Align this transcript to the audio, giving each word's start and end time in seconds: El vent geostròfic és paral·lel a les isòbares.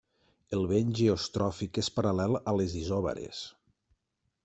El 0.57 0.63
vent 0.71 0.93
geostròfic 1.01 1.81
és 1.83 1.91
paral·lel 1.99 2.41
a 2.53 2.57
les 2.63 2.77
isòbares. 2.83 3.47